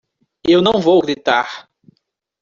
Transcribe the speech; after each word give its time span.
Eu 0.43 0.63
não 0.63 0.81
vou 0.81 0.99
gritar! 0.99 1.69